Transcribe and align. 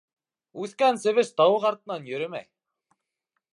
Үҫкән 0.63 0.97
себеш 1.03 1.29
тауыҡ 1.41 1.69
артынан 1.71 2.11
йөрөмәй. 2.13 2.51